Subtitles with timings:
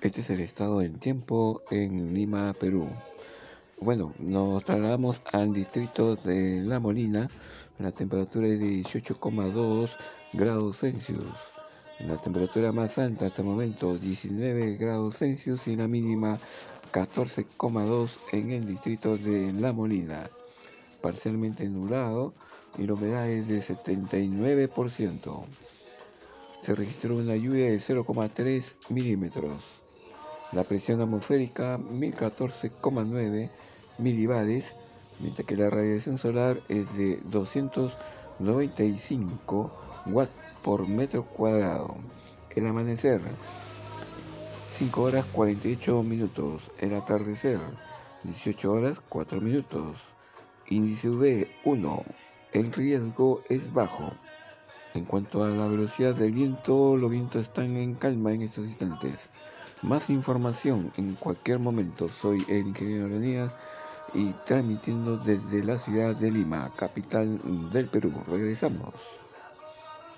[0.00, 2.88] Este es el estado del tiempo en Lima, Perú.
[3.80, 7.28] Bueno, nos trasladamos al distrito de La Molina.
[7.80, 9.90] La temperatura es de 18,2
[10.34, 11.24] grados Celsius.
[12.06, 16.38] La temperatura más alta hasta el momento 19 grados Celsius y la mínima
[16.92, 20.30] 14,2 en el distrito de La Molina.
[21.02, 22.34] Parcialmente nublado
[22.78, 25.44] y la humedad es de 79%.
[26.62, 29.78] Se registró una lluvia de 0,3 milímetros.
[30.52, 33.50] La presión atmosférica 1014,9
[33.98, 34.76] milibares,
[35.20, 39.70] mientras que la radiación solar es de 295
[40.06, 41.98] watts por metro cuadrado.
[42.56, 43.20] El amanecer
[44.78, 46.70] 5 horas 48 minutos.
[46.78, 47.58] El atardecer
[48.22, 49.98] 18 horas 4 minutos.
[50.68, 52.04] Índice UV 1.
[52.54, 54.10] El riesgo es bajo.
[54.94, 59.28] En cuanto a la velocidad del viento, los vientos están en calma en estos instantes.
[59.82, 62.08] Más información en cualquier momento.
[62.08, 63.52] Soy el ingeniero Leonidas
[64.12, 67.38] y transmitiendo desde la ciudad de Lima, capital
[67.70, 68.12] del Perú.
[68.26, 68.94] Regresamos.